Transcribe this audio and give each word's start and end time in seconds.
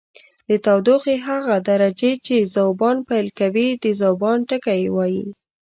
د 0.47 0.49
تودوخې 0.65 1.15
هغه 1.27 1.55
درجې 1.69 2.11
ته 2.15 2.21
چې 2.25 2.49
ذوبان 2.55 2.97
پیل 3.09 3.27
کوي 3.39 3.67
د 3.83 3.85
ذوبان 4.01 4.37
ټکی 4.49 4.81
وايي. 4.95 5.25